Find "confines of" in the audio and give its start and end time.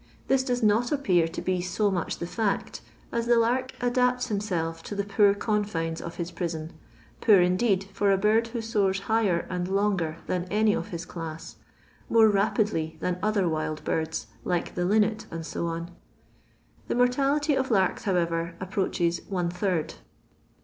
5.35-6.15